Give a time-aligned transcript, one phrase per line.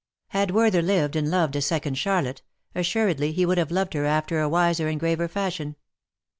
[0.33, 2.41] ^I^ d Werther lived and loved a second Charlotte,
[2.73, 5.75] assuredly he would have loved her after a wiser and graver fashion.